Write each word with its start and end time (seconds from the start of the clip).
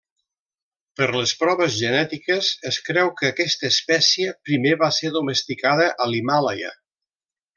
Per 0.99 1.07
les 1.15 1.33
proves 1.41 1.75
genètiques 1.81 2.49
es 2.71 2.79
creu 2.87 3.11
que 3.21 3.29
aquesta 3.33 3.69
espècie 3.75 4.33
primer 4.49 4.73
va 4.85 4.91
ser 5.01 5.13
domesticada 5.19 5.87
a 6.07 6.13
l'Himàlaia. 6.15 6.73